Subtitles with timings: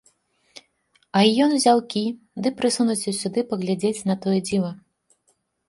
[1.19, 4.77] А й ён узяў кіёк ды прысунуўся сюды паглядзець на тое дзіва.